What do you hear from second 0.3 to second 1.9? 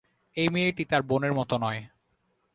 এই মেয়েটি তার বোনের মতো নয়।